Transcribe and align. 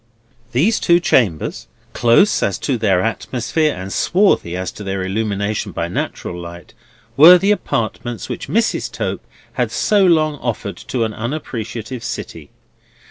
These 0.51 0.79
two 0.79 0.99
chambers, 0.99 1.67
close 1.93 2.41
as 2.41 2.57
to 2.57 2.75
their 2.75 3.03
atmosphere, 3.03 3.75
and 3.75 3.93
swarthy 3.93 4.57
as 4.57 4.71
to 4.71 4.83
their 4.83 5.03
illumination 5.03 5.71
by 5.73 5.89
natural 5.89 6.35
light, 6.41 6.73
were 7.15 7.37
the 7.37 7.51
apartments 7.51 8.27
which 8.27 8.47
Mrs. 8.49 8.91
Tope 8.91 9.23
had 9.53 9.69
so 9.71 10.03
long 10.03 10.37
offered 10.39 10.77
to 10.77 11.03
an 11.03 11.13
unappreciative 11.13 12.03
city. 12.03 12.49